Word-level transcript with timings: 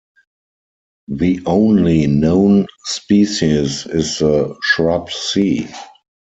The 1.09 1.41
only 1.45 2.07
know 2.07 2.65
species 2.85 3.85
is 3.85 4.17
the 4.17 4.57
shrub 4.63 5.11
C. 5.11 5.67